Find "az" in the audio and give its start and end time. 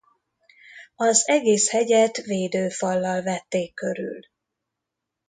0.95-1.27